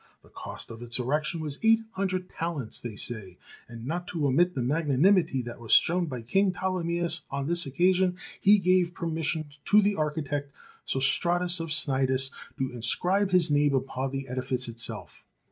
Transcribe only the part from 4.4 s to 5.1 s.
the magna 174 THE SE^EN